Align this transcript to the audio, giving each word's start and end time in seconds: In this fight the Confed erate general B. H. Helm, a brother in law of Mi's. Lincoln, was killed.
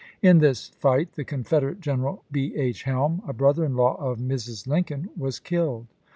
In 0.23 0.39
this 0.39 0.69
fight 0.79 1.13
the 1.13 1.23
Confed 1.23 1.61
erate 1.61 1.79
general 1.79 2.23
B. 2.31 2.55
H. 2.55 2.81
Helm, 2.85 3.21
a 3.27 3.33
brother 3.33 3.63
in 3.63 3.75
law 3.75 3.93
of 3.97 4.19
Mi's. 4.19 4.65
Lincoln, 4.65 5.11
was 5.15 5.37
killed. 5.37 5.85